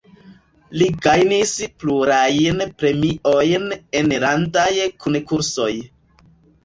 Li 0.81 0.85
gajnis 1.07 1.51
plurajn 1.83 2.63
premiojn 2.81 3.69
en 4.01 4.13
landaj 4.25 4.69
konkursoj. 5.07 5.71